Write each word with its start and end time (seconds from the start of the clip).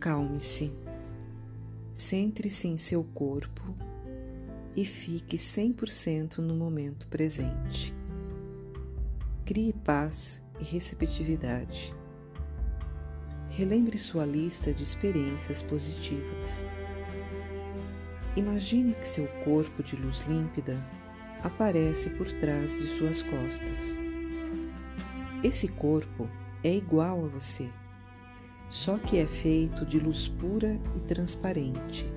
Acalme-se, 0.00 0.72
centre-se 1.92 2.66
em 2.66 2.78
seu 2.78 3.04
corpo 3.04 3.76
e 4.74 4.82
fique 4.82 5.36
100% 5.36 6.38
no 6.38 6.54
momento 6.54 7.06
presente. 7.08 7.94
Crie 9.44 9.74
paz 9.74 10.42
e 10.58 10.64
receptividade. 10.64 11.94
Relembre 13.48 13.98
sua 13.98 14.24
lista 14.24 14.72
de 14.72 14.82
experiências 14.82 15.60
positivas. 15.60 16.64
Imagine 18.38 18.94
que 18.94 19.06
seu 19.06 19.26
corpo 19.44 19.82
de 19.82 19.96
luz 19.96 20.24
límpida 20.26 20.82
aparece 21.42 22.08
por 22.08 22.26
trás 22.40 22.72
de 22.72 22.86
suas 22.86 23.22
costas. 23.22 23.98
Esse 25.44 25.68
corpo 25.68 26.26
é 26.64 26.74
igual 26.74 27.26
a 27.26 27.28
você 27.28 27.70
só 28.70 28.96
que 28.98 29.18
é 29.18 29.26
feito 29.26 29.84
de 29.84 29.98
luz 29.98 30.28
pura 30.28 30.80
e 30.96 31.00
transparente 31.00 32.10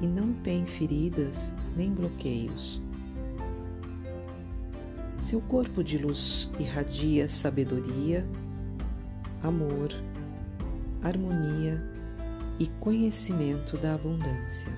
e 0.00 0.06
não 0.06 0.32
tem 0.32 0.64
feridas 0.64 1.52
nem 1.76 1.92
bloqueios. 1.92 2.80
Seu 5.18 5.40
corpo 5.40 5.82
de 5.82 5.98
luz 5.98 6.50
irradia 6.58 7.26
sabedoria, 7.28 8.26
amor, 9.42 9.90
harmonia 11.02 11.82
e 12.58 12.66
conhecimento 12.80 13.76
da 13.76 13.94
abundância. 13.94 14.70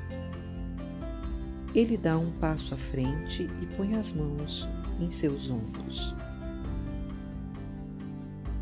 Ele 1.75 1.99
dá 1.99 2.17
um 2.17 2.31
passo 2.33 2.73
à 2.73 2.77
frente 2.77 3.51
e 3.61 3.67
põe 3.77 3.95
as 3.95 4.13
mãos 4.13 4.69
em 5.01 5.11
seus 5.11 5.51
ombros. 5.51 6.15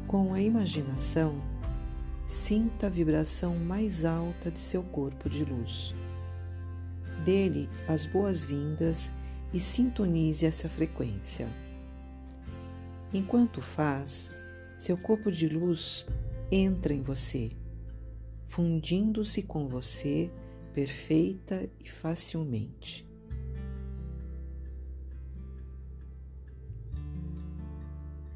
Com 0.06 0.33
a 0.33 0.41
imaginação, 0.41 1.52
sinta 2.25 2.87
a 2.87 2.91
vibração 2.91 3.56
mais 3.56 4.05
alta 4.05 4.51
de 4.51 4.59
seu 4.59 4.83
corpo 4.83 5.28
de 5.28 5.45
luz. 5.45 5.95
Dele 7.25 7.69
as 7.89 8.06
boas-vindas 8.06 9.12
e 9.53 9.61
sintonize 9.61 10.47
essa 10.47 10.69
frequência. 10.69 11.48
Enquanto 13.12 13.61
faz, 13.61 14.33
seu 14.79 14.97
corpo 14.97 15.31
de 15.31 15.48
luz 15.48 16.06
entra 16.51 16.95
em 16.95 17.03
você, 17.03 17.51
fundindo-se 18.47 19.42
com 19.42 19.69
você 19.69 20.31
perfeita 20.73 21.69
e 21.79 21.89
facilmente. 21.89 23.07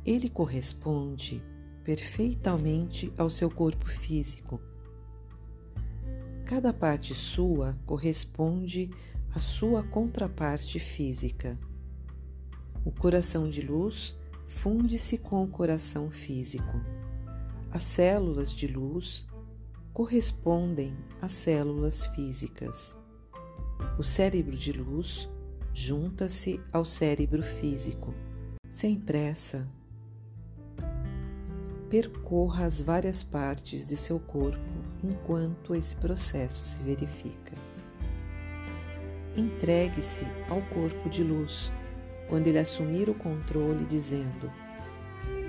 Ele 0.04 0.28
corresponde 0.28 1.42
perfeitamente 1.86 3.12
ao 3.16 3.30
seu 3.30 3.48
corpo 3.48 3.86
físico. 3.86 4.60
Cada 6.44 6.72
parte 6.72 7.14
sua 7.14 7.78
corresponde 7.86 8.90
à 9.32 9.38
sua 9.38 9.84
contraparte 9.84 10.80
física. 10.80 11.56
O 12.84 12.90
coração 12.90 13.48
de 13.48 13.62
luz 13.62 14.16
funde-se 14.44 15.16
com 15.16 15.44
o 15.44 15.48
coração 15.48 16.10
físico. 16.10 16.80
As 17.70 17.84
células 17.84 18.50
de 18.50 18.66
luz 18.66 19.24
correspondem 19.92 20.92
às 21.22 21.30
células 21.34 22.06
físicas. 22.06 22.98
O 23.96 24.02
cérebro 24.02 24.56
de 24.56 24.72
luz 24.72 25.30
junta-se 25.72 26.60
ao 26.72 26.84
cérebro 26.84 27.44
físico. 27.44 28.12
Sem 28.68 28.98
pressa, 28.98 29.70
percorra 31.88 32.64
as 32.64 32.80
várias 32.80 33.22
partes 33.22 33.86
de 33.86 33.96
seu 33.96 34.18
corpo 34.18 34.58
enquanto 35.04 35.74
esse 35.74 35.96
processo 35.96 36.64
se 36.64 36.82
verifica. 36.82 37.54
Entregue-se 39.36 40.26
ao 40.48 40.62
corpo 40.62 41.08
de 41.08 41.22
luz 41.22 41.72
quando 42.28 42.48
ele 42.48 42.58
assumir 42.58 43.08
o 43.08 43.14
controle, 43.14 43.84
dizendo: 43.84 44.50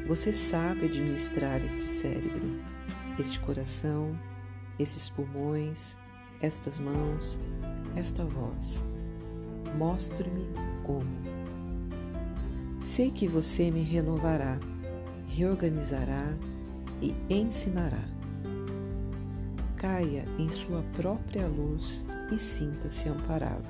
Você 0.05 0.31
sabe 0.31 0.85
administrar 0.85 1.63
este 1.63 1.83
cérebro, 1.83 2.61
este 3.17 3.39
coração, 3.39 4.19
esses 4.77 5.09
pulmões, 5.09 5.97
estas 6.41 6.77
mãos, 6.77 7.39
esta 7.95 8.23
voz. 8.23 8.85
Mostre-me 9.75 10.47
como. 10.83 11.37
Sei 12.79 13.09
que 13.09 13.27
você 13.27 13.71
me 13.71 13.81
renovará 13.81 14.59
reorganizará 15.27 16.35
e 17.01 17.15
ensinará. 17.29 18.03
Caia 19.75 20.25
em 20.39 20.49
sua 20.49 20.81
própria 20.95 21.47
luz 21.47 22.07
e 22.31 22.39
sinta-se 22.39 23.07
amparado. 23.09 23.67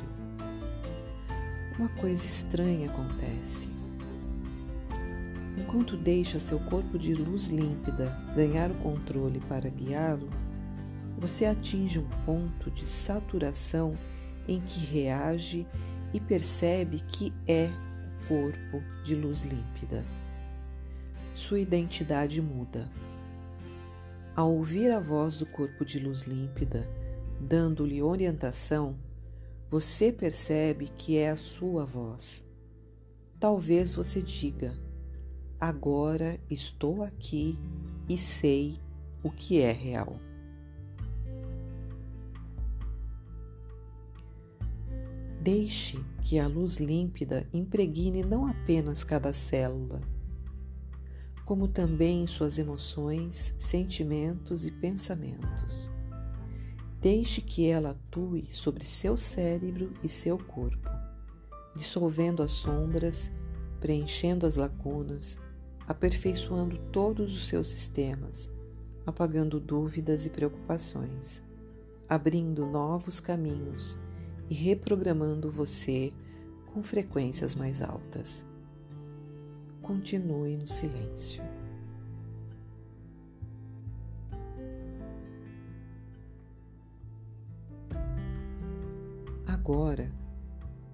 Uma 1.78 1.90
coisa 1.90 2.24
estranha 2.26 2.90
acontece. 2.90 3.70
Enquanto 5.58 5.98
deixa 5.98 6.40
seu 6.40 6.60
corpo 6.60 6.98
de 6.98 7.14
luz 7.14 7.48
límpida 7.48 8.16
ganhar 8.36 8.72
o 8.72 8.76
controle 8.76 9.42
para 9.42 9.70
guiá-lo, 9.70 10.30
você 11.18 11.46
atinge 11.46 12.00
um 12.00 12.08
ponto 12.26 12.72
de 12.72 12.86
saturação 12.86 13.96
em 14.48 14.62
que 14.62 14.80
reage 14.86 15.68
e 16.14 16.20
percebe 16.20 17.02
que 17.02 17.34
é 17.48 17.70
o 18.24 18.28
corpo 18.28 19.04
de 19.04 19.16
luz 19.16 19.42
límpida 19.42 20.06
sua 21.38 21.60
identidade 21.60 22.42
muda. 22.42 22.92
Ao 24.36 24.52
ouvir 24.52 24.92
a 24.92 25.00
voz 25.00 25.38
do 25.38 25.46
corpo 25.46 25.86
de 25.86 26.00
luz 26.00 26.24
límpida, 26.24 26.90
dando-lhe 27.40 28.02
orientação, 28.02 28.98
você 29.70 30.12
percebe 30.12 30.88
que 30.88 31.16
é 31.16 31.30
a 31.30 31.38
sua 31.38 31.86
voz. 31.86 32.44
Talvez 33.40 33.94
você 33.94 34.20
diga: 34.20 34.74
Agora 35.60 36.40
estou 36.50 37.04
aqui 37.04 37.56
e 38.10 38.18
sei 38.18 38.76
o 39.22 39.30
que 39.30 39.62
é 39.62 39.72
real. 39.72 40.20
Deixe 45.40 46.04
que 46.24 46.40
a 46.40 46.48
luz 46.48 46.78
límpida 46.78 47.48
impregne 47.54 48.24
não 48.24 48.48
apenas 48.48 49.04
cada 49.04 49.32
célula, 49.32 50.02
como 51.48 51.66
também 51.66 52.28
suas 52.28 52.60
emoções, 52.60 53.56
sentimentos 53.58 54.66
e 54.66 54.72
pensamentos. 54.72 55.90
Deixe 57.00 57.40
que 57.40 57.70
ela 57.70 57.92
atue 57.92 58.46
sobre 58.52 58.86
seu 58.86 59.16
cérebro 59.16 59.94
e 60.04 60.10
seu 60.10 60.38
corpo, 60.38 60.90
dissolvendo 61.74 62.44
as 62.44 62.52
sombras, 62.52 63.32
preenchendo 63.80 64.46
as 64.46 64.58
lacunas, 64.58 65.40
aperfeiçoando 65.88 66.78
todos 66.92 67.34
os 67.34 67.48
seus 67.48 67.70
sistemas, 67.70 68.52
apagando 69.06 69.58
dúvidas 69.58 70.26
e 70.26 70.30
preocupações, 70.30 71.42
abrindo 72.10 72.66
novos 72.66 73.22
caminhos 73.22 73.98
e 74.50 74.54
reprogramando 74.54 75.50
você 75.50 76.12
com 76.74 76.84
frequências 76.84 77.56
mais 77.56 77.82
altas 77.82 78.46
continue 79.88 80.58
no 80.58 80.68
silêncio. 80.68 81.42
Agora, 89.48 90.12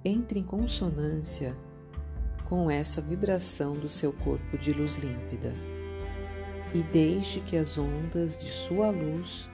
entre 0.05 0.39
em 0.39 0.43
consonância 0.43 1.57
com 2.45 2.69
essa 2.69 3.01
vibração 3.01 3.73
do 3.73 3.89
seu 3.89 4.13
corpo 4.13 4.57
de 4.59 4.71
luz 4.73 4.97
límpida 4.97 5.53
e 6.71 6.83
deixe 6.83 7.39
que 7.39 7.57
as 7.57 7.79
ondas 7.79 8.37
de 8.37 8.49
sua 8.49 8.91
luz 8.91 9.49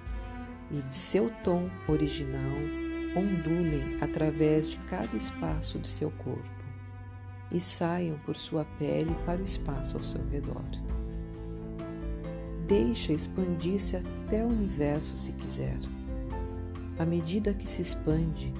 e 0.69 0.81
de 0.81 0.95
seu 0.95 1.31
tom 1.45 1.69
original 1.87 2.57
ondulem 3.15 3.97
através 4.01 4.69
de 4.69 4.77
cada 4.79 5.15
espaço 5.15 5.79
do 5.79 5.87
seu 5.87 6.11
corpo 6.11 6.58
e 7.51 7.59
saiam 7.59 8.17
por 8.19 8.35
sua 8.35 8.65
pele 8.77 9.15
para 9.25 9.41
o 9.41 9.43
espaço 9.43 9.97
ao 9.97 10.03
seu 10.03 10.23
redor. 10.29 10.65
Deixa 12.67 13.13
expandir-se 13.13 13.97
até 13.97 14.43
o 14.43 14.49
universo 14.49 15.17
se 15.17 15.33
quiser. 15.33 15.77
À 16.99 17.05
medida 17.05 17.53
que 17.53 17.69
se 17.69 17.81
expande, 17.81 18.53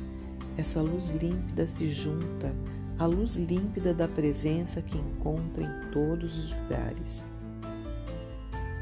essa 0.58 0.82
luz 0.82 1.10
límpida 1.10 1.68
se 1.68 1.88
junta 1.88 2.56
à 2.98 3.06
luz 3.06 3.36
límpida 3.36 3.94
da 3.94 4.08
presença 4.08 4.82
que 4.82 4.98
encontra 4.98 5.64
em 5.64 5.92
todos 5.92 6.38
os 6.40 6.54
lugares. 6.54 7.28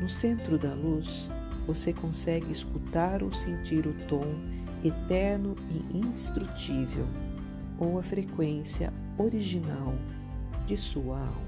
No 0.02 0.10
centro 0.10 0.58
da 0.58 0.74
luz, 0.74 1.30
você 1.66 1.92
consegue 1.92 2.52
escutar 2.52 3.22
ou 3.22 3.34
sentir 3.34 3.86
o 3.86 3.94
tom 4.08 4.26
eterno 4.84 5.56
e 5.70 5.98
indestrutível, 5.98 7.06
ou 7.78 8.00
a 8.00 8.04
frequência 8.04 8.94
original 9.18 9.94
de 10.68 10.78
sua 10.78 11.20
alma. 11.20 11.47